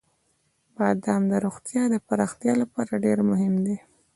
[0.75, 3.75] •بادام د روغتیا د پراختیا لپاره ډېر مهم دی.